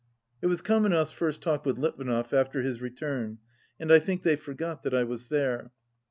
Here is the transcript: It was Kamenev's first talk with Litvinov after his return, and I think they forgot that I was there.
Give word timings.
It 0.41 0.47
was 0.47 0.63
Kamenev's 0.63 1.11
first 1.11 1.43
talk 1.43 1.63
with 1.63 1.77
Litvinov 1.77 2.33
after 2.33 2.63
his 2.63 2.81
return, 2.81 3.37
and 3.79 3.93
I 3.93 3.99
think 3.99 4.23
they 4.23 4.35
forgot 4.35 4.81
that 4.81 4.95
I 4.95 5.03
was 5.03 5.27
there. 5.27 5.69